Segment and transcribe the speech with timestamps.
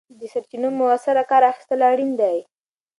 [0.19, 2.37] د سرچینو مؤثره کار اخیستل اړین دي.